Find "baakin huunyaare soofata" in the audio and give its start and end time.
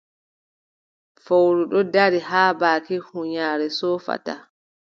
2.59-4.33